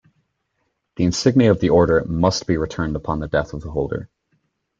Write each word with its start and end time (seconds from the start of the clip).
The 0.95 1.03
insignia 1.03 1.51
of 1.51 1.59
the 1.59 1.69
Order 1.69 2.03
must 2.05 2.47
be 2.47 2.57
returned 2.57 2.95
upon 2.95 3.19
the 3.19 3.27
death 3.27 3.53
of 3.53 3.61
the 3.61 3.69
holder. 3.69 4.09